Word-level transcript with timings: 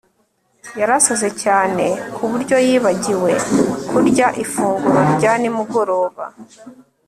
Yarasaze 0.79 1.29
cyane 1.43 1.85
kuburyo 2.15 2.55
yibagiwe 2.67 3.31
kurya 3.89 4.27
ifunguro 4.43 5.01
rya 5.15 5.33
nimugoroba 5.41 6.25